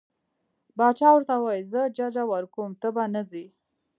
[0.77, 3.45] باچا ورته وویل زه ججه ورکوم ته به نه ځې.